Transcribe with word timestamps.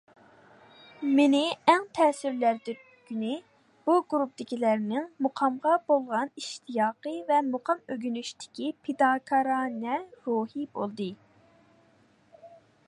مېنى 1.17 1.41
ئەڭ 1.71 1.83
تەسىرلەندۈرگىنى 1.97 3.33
بۇ 3.89 3.97
گۇرۇپپىدىكىلەرنىڭ 4.13 5.05
مۇقامغا 5.27 5.75
بولغان 5.91 6.33
ئىشتىياقى 6.43 7.15
ۋە 7.31 7.43
مۇقام 7.53 7.85
ئۆگىنىشتىكى 7.97 8.73
پىداكارانە 8.87 9.99
روھى 10.29 10.65
بولدى. 10.79 11.11